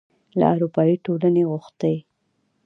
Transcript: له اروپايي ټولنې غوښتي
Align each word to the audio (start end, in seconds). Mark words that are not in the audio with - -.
له 0.39 0.45
اروپايي 0.55 0.95
ټولنې 1.05 1.43
غوښتي 1.49 1.95